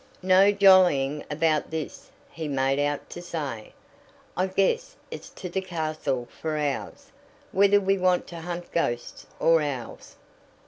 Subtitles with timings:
[0.23, 3.71] "No jollying about this," he made out to say,
[4.35, 7.11] "I guess it's to the castle for ours,
[7.51, 10.15] whether we want to hunt ghosts or owls."